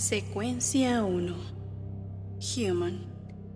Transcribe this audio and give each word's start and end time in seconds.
Secuencia 0.00 1.04
1. 1.04 1.36
Human, 2.56 3.04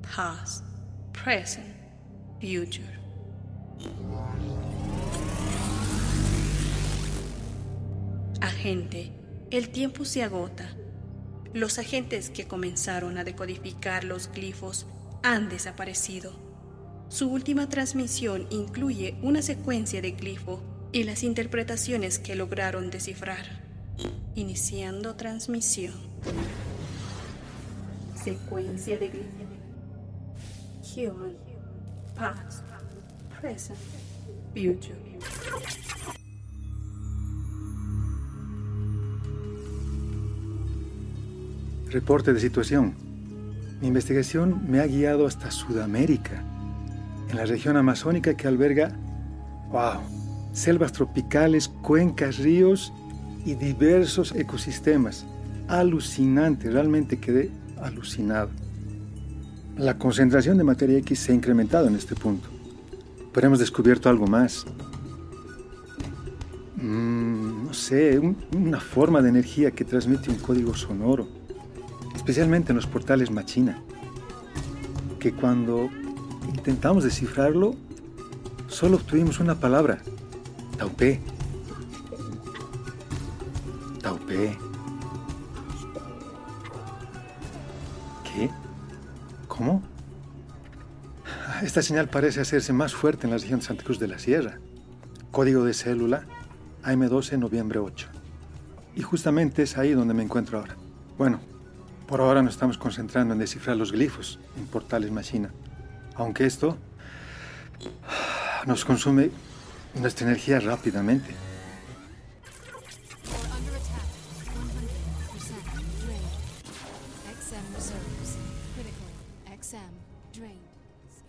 past, 0.03 0.63
present, 1.11 1.75
future. 2.39 2.85
Agente, 8.43 9.11
el 9.51 9.71
tiempo 9.71 10.05
se 10.05 10.23
agota. 10.23 10.69
Los 11.55 11.79
agentes 11.79 12.29
que 12.29 12.47
comenzaron 12.47 13.17
a 13.17 13.25
decodificar 13.25 14.05
los 14.05 14.31
glifos 14.31 14.85
han 15.23 15.49
desaparecido. 15.49 16.31
Su 17.09 17.31
última 17.31 17.71
transmisión 17.71 18.47
incluye 18.51 19.17
una 19.23 19.41
secuencia 19.41 20.03
de 20.03 20.11
glifo 20.11 20.63
y 20.93 21.05
las 21.05 21.23
interpretaciones 21.23 22.19
que 22.19 22.35
lograron 22.35 22.91
descifrar. 22.91 23.65
Iniciando 24.35 25.17
transmisión. 25.17 26.14
Secuencia 28.15 28.99
de. 28.99 29.11
Human, 30.97 31.37
past, 32.15 32.65
present, 33.41 33.79
future. 34.55 34.97
Reporte 41.91 42.33
de 42.33 42.41
situación. 42.41 42.95
Mi 43.81 43.89
investigación 43.89 44.69
me 44.69 44.81
ha 44.81 44.87
guiado 44.87 45.27
hasta 45.27 45.51
Sudamérica, 45.51 46.43
en 47.29 47.37
la 47.37 47.45
región 47.45 47.77
amazónica 47.77 48.35
que 48.37 48.49
alberga, 48.49 48.97
wow, 49.71 50.01
selvas 50.53 50.93
tropicales, 50.93 51.69
cuencas, 51.69 52.39
ríos 52.39 52.93
y 53.45 53.55
diversos 53.55 54.35
ecosistemas. 54.35 55.27
Alucinante, 55.69 56.71
realmente 56.71 57.19
quedé 57.19 57.51
alucinado. 57.81 58.51
La 59.77 59.99
concentración 59.99 60.59
de 60.59 60.65
materia 60.65 60.99
X 60.99 61.19
se 61.19 61.33
ha 61.33 61.35
incrementado 61.35 61.89
en 61.89 61.97
este 61.97 62.15
punto, 62.15 62.49
pero 63.33 63.47
hemos 63.47 63.59
descubierto 63.59 64.09
algo 64.09 64.27
más. 64.27 64.65
Mm, 66.77 67.67
no 67.67 67.75
sé, 67.75 68.21
una 68.57 68.81
forma 68.81 69.23
de 69.23 69.31
energía 69.31 69.71
que 69.71 69.85
transmite 69.85 70.31
un 70.31 70.37
código 70.37 70.75
sonoro 70.75 71.45
especialmente 72.25 72.73
en 72.73 72.77
los 72.77 72.87
portales 72.87 73.31
Machina, 73.31 73.83
que 75.21 75.35
cuando 75.35 75.91
intentamos 76.49 77.05
descifrarlo, 77.05 77.75
solo 78.67 78.97
obtuvimos 78.97 79.41
una 79.41 79.61
palabra, 79.61 79.99
Taupé. 80.79 81.21
Taupé. 84.01 84.57
¿Qué? 88.35 88.51
¿Cómo? 89.49 89.83
Esta 91.63 91.83
señal 91.83 92.09
parece 92.09 92.41
hacerse 92.41 92.73
más 92.73 92.95
fuerte 92.95 93.27
en 93.27 93.31
la 93.31 93.39
región 93.39 93.61
de 93.61 93.67
Santa 93.67 93.85
Cruz 93.85 93.99
de 94.01 94.09
la 94.09 94.19
Sierra. 94.19 94.59
Código 95.31 95.65
de 95.65 95.73
célula 95.73 96.25
AM12 96.83 97.39
noviembre 97.39 97.79
8. 97.79 98.09
Y 98.97 99.03
justamente 99.03 99.63
es 99.63 99.79
ahí 99.79 99.93
donde 99.93 100.15
me 100.15 100.23
encuentro 100.23 100.59
ahora. 100.59 100.77
Bueno, 101.17 101.41
por 102.09 102.21
ahora 102.21 102.43
nos 102.43 102.55
estamos 102.55 102.77
concentrando 102.77 103.35
en 103.35 103.41
descifrar 103.41 103.77
los 103.77 103.93
glifos 103.93 104.41
en 104.57 104.67
portales 104.67 105.11
Machina, 105.11 105.51
aunque 106.17 106.45
esto 106.45 106.77
nos 108.67 108.85
consume 108.85 109.31
nuestra 109.95 110.27
energía 110.27 110.61
rápidamente. 110.61 111.35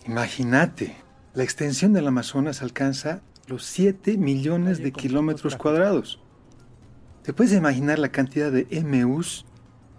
Imagínate, 0.08 0.96
la 1.34 1.44
extensión 1.44 1.94
del 1.94 2.08
Amazonas 2.08 2.62
alcanza 2.62 3.22
los 3.48 3.66
7 3.66 4.18
millones 4.18 4.78
de 4.78 4.92
kilómetros 4.92 5.56
cuadrados. 5.56 6.22
¿Te 7.24 7.34
puedes 7.34 7.54
imaginar 7.54 7.98
la 7.98 8.10
cantidad 8.10 8.52
de 8.52 8.68
MUs 8.84 9.46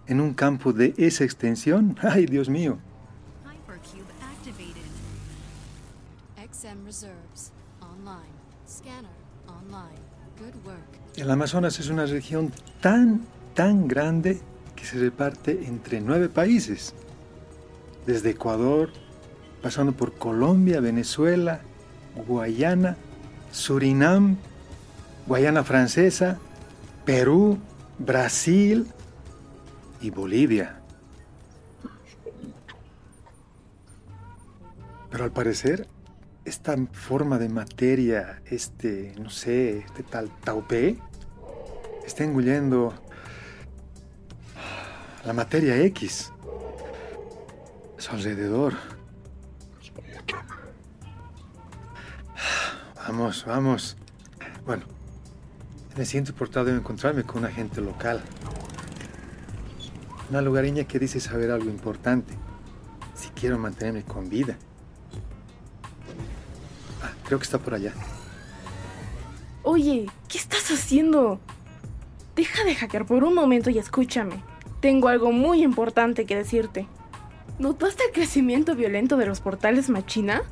en 0.06 0.20
un 0.20 0.32
campo 0.32 0.72
de 0.72 0.94
esa 0.96 1.24
extensión? 1.24 1.98
¡Ay, 2.02 2.26
Dios 2.26 2.48
mío! 2.48 2.78
El 11.16 11.30
Amazonas 11.30 11.80
es 11.80 11.88
una 11.88 12.06
región 12.06 12.52
tan, 12.80 13.22
tan 13.54 13.88
grande 13.88 14.40
que 14.76 14.84
se 14.84 14.98
reparte 14.98 15.66
entre 15.66 16.00
nueve 16.00 16.28
países, 16.28 16.94
desde 18.06 18.30
Ecuador, 18.30 18.90
pasando 19.62 19.92
por 19.92 20.14
Colombia, 20.14 20.80
Venezuela, 20.80 21.60
Guayana, 22.28 22.96
Surinam, 23.50 24.36
Guayana 25.26 25.64
Francesa, 25.64 26.38
Perú, 27.04 27.58
Brasil, 27.98 28.86
y 30.00 30.10
Bolivia. 30.10 30.80
Pero 35.10 35.24
al 35.24 35.32
parecer, 35.32 35.88
esta 36.44 36.76
forma 36.92 37.38
de 37.38 37.48
materia, 37.48 38.42
este, 38.46 39.14
no 39.18 39.30
sé, 39.30 39.78
este 39.78 40.02
tal 40.02 40.30
taupé, 40.44 40.98
está 42.06 42.24
engullendo 42.24 42.94
la 45.26 45.32
materia 45.32 45.76
X 45.82 46.32
a 47.98 48.00
su 48.00 48.12
alrededor. 48.12 48.74
Vamos, 53.08 53.44
vamos. 53.44 53.96
Bueno, 54.64 54.84
me 55.96 56.04
siento 56.04 56.32
portado 56.32 56.66
de 56.66 56.76
encontrarme 56.76 57.24
con 57.24 57.38
un 57.38 57.46
agente 57.46 57.80
local. 57.80 58.20
Una 60.30 60.40
lugareña 60.42 60.84
que 60.84 60.98
dice 60.98 61.18
saber 61.18 61.50
algo 61.50 61.70
importante. 61.70 62.32
Si 63.14 63.28
quiero 63.30 63.58
mantenerme 63.58 64.04
con 64.04 64.28
vida. 64.28 64.56
Ah, 67.02 67.10
creo 67.24 67.38
que 67.38 67.44
está 67.44 67.58
por 67.58 67.74
allá. 67.74 67.92
Oye, 69.64 70.06
¿qué 70.28 70.38
estás 70.38 70.70
haciendo? 70.70 71.40
Deja 72.36 72.64
de 72.64 72.74
hackear 72.76 73.06
por 73.06 73.24
un 73.24 73.34
momento 73.34 73.70
y 73.70 73.78
escúchame. 73.78 74.55
Tengo 74.80 75.08
algo 75.08 75.32
muy 75.32 75.62
importante 75.62 76.26
que 76.26 76.36
decirte. 76.36 76.86
¿Notaste 77.58 78.04
el 78.04 78.12
crecimiento 78.12 78.74
violento 78.76 79.16
de 79.16 79.26
los 79.26 79.40
portales 79.40 79.88
Machina? 79.88 80.42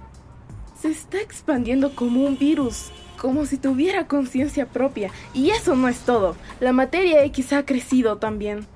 Se 0.80 0.88
está 0.88 1.20
expandiendo 1.20 1.94
como 1.94 2.24
un 2.24 2.38
virus, 2.38 2.90
como 3.20 3.46
si 3.46 3.58
tuviera 3.58 4.08
conciencia 4.08 4.66
propia. 4.66 5.10
Y 5.34 5.50
eso 5.50 5.76
no 5.76 5.88
es 5.88 6.00
todo. 6.00 6.36
La 6.60 6.72
materia 6.72 7.22
X 7.24 7.52
ha 7.52 7.66
crecido 7.66 8.16
también. 8.16 8.66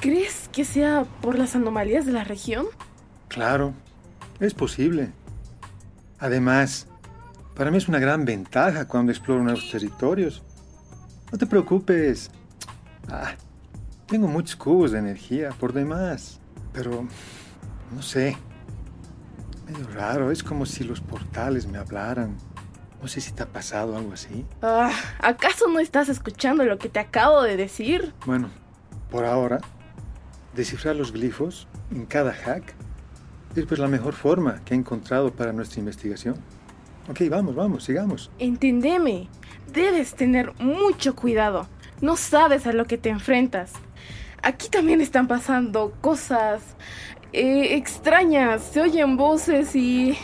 ¿Crees 0.00 0.48
que 0.52 0.64
sea 0.64 1.04
por 1.20 1.38
las 1.38 1.54
anomalías 1.54 2.06
de 2.06 2.12
la 2.12 2.24
región? 2.24 2.66
Claro, 3.28 3.72
es 4.40 4.54
posible. 4.54 5.12
Además, 6.18 6.88
para 7.54 7.70
mí 7.70 7.78
es 7.78 7.88
una 7.88 7.98
gran 7.98 8.24
ventaja 8.24 8.88
cuando 8.88 9.12
exploro 9.12 9.42
nuevos 9.42 9.70
territorios. 9.70 10.42
No 11.30 11.38
te 11.38 11.46
preocupes. 11.46 12.30
Ah, 13.08 13.34
tengo 14.10 14.28
muchos 14.28 14.56
cubos 14.56 14.92
de 14.92 14.98
energía 14.98 15.50
por 15.58 15.72
demás, 15.72 16.40
pero 16.72 17.06
no 17.94 18.02
sé. 18.02 18.36
Medio 19.66 19.86
raro, 19.94 20.30
es 20.30 20.42
como 20.42 20.66
si 20.66 20.84
los 20.84 21.00
portales 21.00 21.66
me 21.66 21.78
hablaran. 21.78 22.36
No 23.00 23.08
sé 23.08 23.22
si 23.22 23.32
te 23.32 23.44
ha 23.44 23.46
pasado 23.46 23.96
algo 23.96 24.12
así. 24.12 24.44
Ah, 24.60 24.92
¿acaso 25.20 25.68
no 25.68 25.78
estás 25.78 26.08
escuchando 26.08 26.64
lo 26.64 26.78
que 26.78 26.88
te 26.88 26.98
acabo 26.98 27.42
de 27.42 27.56
decir? 27.56 28.12
Bueno, 28.26 28.50
por 29.10 29.24
ahora 29.24 29.60
Descifrar 30.54 30.96
los 30.96 31.12
glifos 31.12 31.68
en 31.92 32.06
cada 32.06 32.32
hack 32.32 32.74
es 33.54 33.64
pues 33.66 33.78
la 33.78 33.86
mejor 33.86 34.14
forma 34.14 34.60
que 34.64 34.74
he 34.74 34.76
encontrado 34.76 35.32
para 35.32 35.52
nuestra 35.52 35.78
investigación. 35.78 36.36
Ok, 37.08 37.22
vamos, 37.30 37.54
vamos, 37.54 37.84
sigamos. 37.84 38.30
Entendeme, 38.38 39.28
debes 39.72 40.14
tener 40.14 40.52
mucho 40.60 41.14
cuidado. 41.14 41.68
No 42.00 42.16
sabes 42.16 42.66
a 42.66 42.72
lo 42.72 42.86
que 42.86 42.98
te 42.98 43.10
enfrentas. 43.10 43.72
Aquí 44.42 44.68
también 44.68 45.00
están 45.00 45.28
pasando 45.28 45.92
cosas 46.00 46.62
eh, 47.32 47.76
extrañas. 47.76 48.62
Se 48.62 48.80
oyen 48.80 49.16
voces 49.16 49.74
y... 49.76 50.16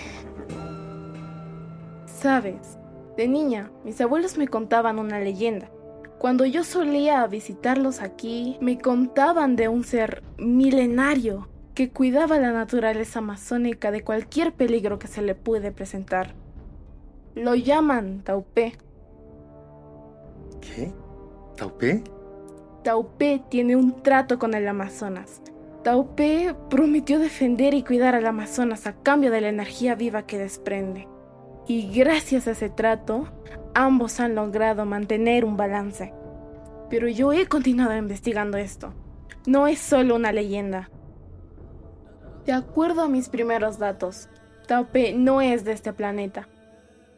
Sabes, 2.07 2.79
de 3.17 3.29
niña, 3.29 3.71
mis 3.85 4.01
abuelos 4.01 4.39
me 4.39 4.49
contaban 4.49 4.99
una 4.99 5.21
leyenda. 5.21 5.71
Cuando 6.19 6.47
yo 6.47 6.65
solía 6.65 7.27
visitarlos 7.27 8.01
aquí, 8.01 8.57
me 8.61 8.79
contaban 8.79 9.55
de 9.55 9.69
un 9.69 9.85
ser 9.85 10.23
milenario 10.39 11.49
que 11.75 11.91
cuidaba 11.91 12.39
la 12.39 12.53
naturaleza 12.53 13.19
amazónica 13.19 13.91
de 13.91 14.03
cualquier 14.03 14.55
peligro 14.55 14.99
que 14.99 15.09
se 15.09 15.21
le 15.21 15.35
puede 15.35 15.73
presentar. 15.73 16.35
Lo 17.35 17.55
llaman 17.55 18.23
Taupé. 18.25 18.79
¿Qué? 20.63 20.91
¿Taupé? 21.55 22.03
Taupé 22.87 23.43
tiene 23.49 23.75
un 23.75 24.01
trato 24.01 24.39
con 24.39 24.55
el 24.55 24.69
Amazonas. 24.69 25.43
Taupé 25.83 26.55
prometió 26.71 27.19
defender 27.19 27.75
y 27.75 27.83
cuidar 27.83 28.15
al 28.15 28.25
Amazonas 28.27 28.87
a 28.87 28.93
cambio 29.03 29.33
de 29.33 29.41
la 29.41 29.49
energía 29.49 29.97
viva 29.97 30.25
que 30.25 30.39
desprende. 30.39 31.09
Y 31.67 31.91
gracias 31.93 32.47
a 32.47 32.53
ese 32.53 32.69
trato, 32.69 33.27
ambos 33.75 34.21
han 34.21 34.37
logrado 34.37 34.87
mantener 34.87 35.45
un 35.45 35.57
balance. 35.57 36.15
Pero 36.89 37.09
yo 37.09 37.33
he 37.33 37.47
continuado 37.47 37.97
investigando 37.97 38.57
esto. 38.57 38.95
No 39.49 39.67
es 39.67 39.81
solo 39.81 40.15
una 40.15 40.31
leyenda. 40.31 40.89
De 42.45 42.53
acuerdo 42.53 43.03
a 43.03 43.09
mis 43.09 43.29
primeros 43.29 43.81
datos, 43.81 44.29
Taupe 44.69 45.13
no 45.13 45.41
es 45.41 45.65
de 45.65 45.73
este 45.73 45.93
planeta. 45.93 46.47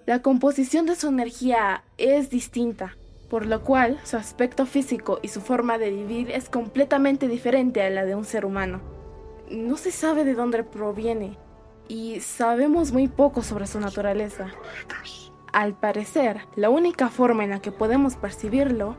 La 0.07 0.23
composición 0.23 0.87
de 0.87 0.97
su 0.97 1.09
energía 1.09 1.85
es 1.99 2.31
distinta, 2.31 2.97
por 3.29 3.47
lo 3.47 3.63
cual 3.63 3.99
su 4.05 4.17
aspecto 4.17 4.67
físico 4.67 5.19
y 5.23 5.29
su 5.29 5.41
forma 5.41 5.79
de 5.79 5.91
vivir 5.91 6.31
es 6.31 6.49
completamente 6.49 7.29
diferente 7.29 7.83
a 7.83 7.91
la 7.91 8.05
de 8.05 8.15
un 8.15 8.25
ser 8.25 8.45
humano. 8.45 8.81
No 9.51 9.77
se 9.77 9.93
sabe 9.93 10.25
de 10.25 10.35
dónde 10.35 10.65
proviene 10.65 11.39
y 11.89 12.21
sabemos 12.21 12.93
muy 12.93 13.09
poco 13.09 13.43
sobre 13.43 13.67
su 13.67 13.81
naturaleza. 13.81 14.49
Al 15.53 15.75
parecer, 15.75 16.43
la 16.57 16.71
única 16.71 17.09
forma 17.09 17.45
en 17.45 17.51
la 17.51 17.61
que 17.61 17.73
podemos 17.73 18.17
percibirlo 18.17 18.97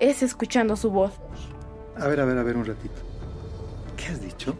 es 0.00 0.22
escuchando 0.22 0.76
su 0.76 0.90
voz. 0.90 1.12
A 1.96 2.06
ver, 2.06 2.20
a 2.20 2.24
ver, 2.24 2.38
a 2.38 2.42
ver 2.42 2.56
un 2.56 2.64
ratito. 2.64 2.94
¿Qué 3.96 4.06
has 4.06 4.20
dicho? 4.20 4.54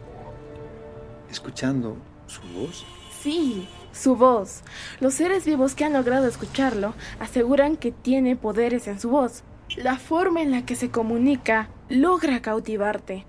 ¿Escuchando 1.30 1.96
su 2.26 2.42
voz? 2.42 2.84
Sí, 3.22 3.68
su 3.92 4.16
voz. 4.16 4.62
Los 4.98 5.14
seres 5.14 5.44
vivos 5.44 5.76
que 5.76 5.84
han 5.84 5.92
logrado 5.92 6.26
escucharlo 6.26 6.92
aseguran 7.20 7.76
que 7.76 7.92
tiene 7.92 8.34
poderes 8.34 8.88
en 8.88 8.98
su 8.98 9.10
voz. 9.10 9.44
La 9.76 9.96
forma 9.96 10.42
en 10.42 10.50
la 10.50 10.66
que 10.66 10.74
se 10.74 10.90
comunica 10.90 11.68
logra 11.88 12.42
cautivarte. 12.42 13.24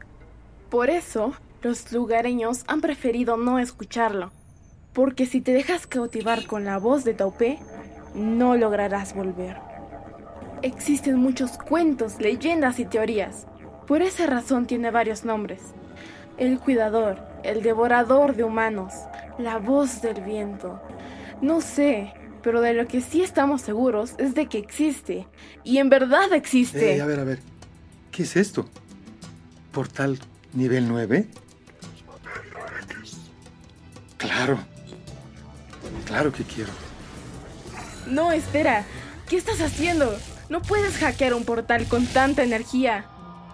Por 0.72 0.90
eso, 0.90 1.34
los 1.62 1.92
lugareños 1.92 2.64
han 2.66 2.82
preferido 2.82 3.38
no 3.38 3.60
escucharlo. 3.60 4.32
Porque 4.94 5.28
si 5.28 5.42
te 5.42 5.54
dejas 5.54 5.86
cautivar 5.86 6.48
con 6.48 6.66
la 6.66 6.80
voz 6.80 7.04
de 7.04 7.14
Taupé, 7.14 7.60
no 8.16 8.56
lograrás 8.58 9.14
volver. 9.14 9.58
Existen 10.64 11.18
muchos 11.18 11.60
cuentos, 11.60 12.20
leyendas 12.20 12.80
y 12.80 12.86
teorías. 12.86 13.46
Por 13.86 14.02
esa 14.02 14.26
razón 14.26 14.66
tiene 14.66 14.90
varios 14.90 15.24
nombres. 15.24 15.62
El 16.40 16.60
cuidador, 16.60 17.20
el 17.44 17.62
devorador 17.62 18.36
de 18.36 18.44
humanos, 18.44 18.94
la 19.38 19.58
voz 19.58 20.02
del 20.02 20.22
viento. 20.22 20.82
No 21.42 21.62
sé, 21.62 22.14
pero 22.42 22.62
de 22.62 22.74
lo 22.74 22.88
que 22.88 23.02
sí 23.02 23.24
estamos 23.24 23.62
seguros 23.62 24.14
es 24.18 24.36
de 24.36 24.48
que 24.48 24.58
existe. 24.58 25.28
Y 25.64 25.78
en 25.78 25.90
verdad 25.90 26.34
existe. 26.34 26.98
Eh, 26.98 27.02
a 27.02 27.06
ver, 27.06 27.20
a 27.20 27.24
ver. 27.24 27.40
¿Qué 28.12 28.24
es 28.24 28.36
esto? 28.36 28.66
¿Portal 29.72 30.20
nivel 30.54 30.88
9? 30.88 31.28
Claro. 34.18 34.60
Claro 36.06 36.32
que 36.32 36.44
quiero. 36.44 36.72
No, 38.08 38.32
espera. 38.32 38.86
¿Qué 39.28 39.38
estás 39.38 39.62
haciendo? 39.62 40.16
No 40.50 40.62
puedes 40.62 40.98
hackear 40.98 41.34
un 41.34 41.46
portal 41.46 41.88
con 41.88 42.06
tanta 42.06 42.44
energía. 42.44 43.06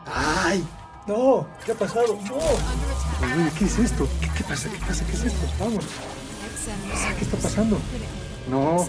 ¡Ay! 0.06 0.64
No, 1.08 1.48
¿qué 1.66 1.72
ha 1.72 1.76
pasado? 1.76 2.20
No. 2.28 2.89
Oye, 3.22 3.52
¿qué 3.58 3.66
es 3.66 3.80
esto? 3.80 4.08
¿Qué, 4.22 4.30
¿Qué, 4.38 4.44
pasa? 4.46 4.70
¿Qué 4.70 4.78
pasa? 4.78 5.06
¿Qué 5.06 5.12
es 5.12 5.26
esto? 5.26 5.46
Vamos. 5.60 5.86
Ah, 6.94 7.14
¿Qué 7.18 7.24
está 7.26 7.38
pasando? 7.38 7.78
No, 8.50 8.88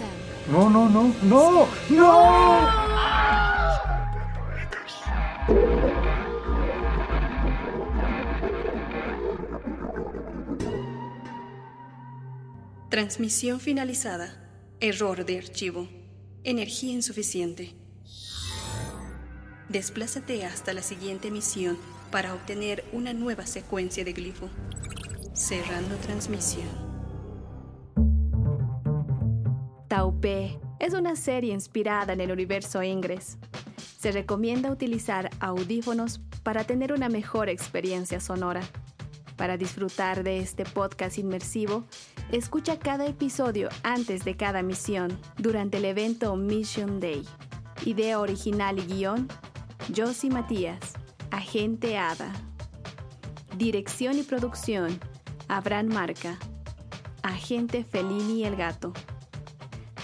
no, 0.49 0.69
no, 0.69 0.89
no, 0.89 1.13
no, 1.23 1.67
no. 1.89 2.91
Transmisión 12.89 13.59
finalizada. 13.59 14.37
Error 14.79 15.25
de 15.25 15.39
archivo. 15.39 15.89
Energía 16.43 16.93
insuficiente. 16.93 17.75
Desplázate 19.69 20.45
hasta 20.45 20.73
la 20.73 20.81
siguiente 20.81 21.31
misión 21.31 21.77
para 22.11 22.33
obtener 22.33 22.83
una 22.91 23.13
nueva 23.13 23.45
secuencia 23.47 24.03
de 24.03 24.13
glifo. 24.13 24.49
Cerrando 25.33 25.95
transmisión. 25.95 26.67
Taupé 29.87 30.59
es 30.79 30.93
una 30.93 31.15
serie 31.15 31.53
inspirada 31.53 32.13
en 32.13 32.21
el 32.21 32.31
universo 32.31 32.83
Ingres. 32.83 33.37
Se 33.99 34.11
recomienda 34.11 34.71
utilizar 34.71 35.29
audífonos 35.39 36.21
para 36.43 36.63
tener 36.65 36.91
una 36.91 37.07
mejor 37.07 37.49
experiencia 37.49 38.19
sonora. 38.19 38.61
Para 39.37 39.57
disfrutar 39.57 40.23
de 40.23 40.39
este 40.39 40.65
podcast 40.65 41.17
inmersivo, 41.17 41.85
escucha 42.31 42.77
cada 42.77 43.05
episodio 43.05 43.69
antes 43.83 44.23
de 44.25 44.35
cada 44.35 44.61
misión 44.63 45.17
durante 45.37 45.77
el 45.77 45.85
evento 45.85 46.35
Mission 46.35 46.99
Day. 46.99 47.25
Idea 47.85 48.19
original 48.19 48.77
y 48.79 48.85
guion, 48.85 49.27
Josie 49.95 50.29
Matías, 50.29 50.93
Agente 51.31 51.97
Ada. 51.97 52.33
Dirección 53.57 54.17
y 54.17 54.23
producción, 54.23 54.99
Abraham 55.47 55.87
Marca. 55.87 56.37
Agente 57.23 57.85
Felini 57.85 58.43
el 58.43 58.57
Gato. 58.57 58.91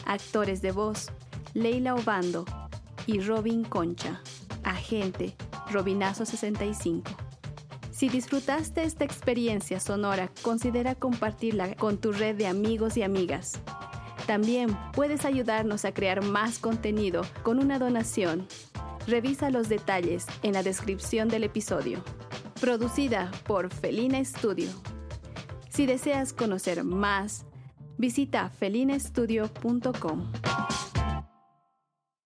Actores 0.06 0.62
de 0.62 0.71
voz, 0.71 1.12
Leila 1.53 1.95
Obando 1.95 2.45
y 3.06 3.19
Robin 3.19 3.65
Concha. 3.65 4.21
Agente, 4.63 5.35
Robinazo 5.69 6.25
65. 6.25 7.12
Si 7.91 8.07
disfrutaste 8.07 8.83
esta 8.83 9.03
experiencia 9.03 9.81
sonora, 9.81 10.31
considera 10.44 10.95
compartirla 10.95 11.75
con 11.75 11.97
tu 11.97 12.13
red 12.13 12.35
de 12.35 12.47
amigos 12.47 12.95
y 12.95 13.03
amigas. 13.03 13.59
También 14.27 14.77
puedes 14.94 15.25
ayudarnos 15.25 15.83
a 15.83 15.94
crear 15.94 16.23
más 16.23 16.59
contenido 16.59 17.23
con 17.44 17.59
una 17.59 17.80
donación. 17.80 18.47
Revisa 19.07 19.50
los 19.50 19.69
detalles 19.69 20.25
en 20.44 20.51
la 20.51 20.63
descripción 20.63 21.30
del 21.30 21.45
episodio. 21.45 22.04
Producida 22.59 23.31
por 23.45 23.69
Felina 23.74 24.24
Studio. 24.24 24.68
Si 25.69 25.86
deseas 25.86 26.33
conocer 26.33 26.83
más, 26.83 27.45
visita 27.98 28.50
felinastudio.com. 28.50 30.31